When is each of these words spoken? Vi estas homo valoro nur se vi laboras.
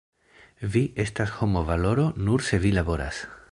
Vi 0.75 0.81
estas 1.03 1.35
homo 1.41 1.63
valoro 1.69 2.09
nur 2.29 2.47
se 2.51 2.63
vi 2.67 2.75
laboras. 2.81 3.25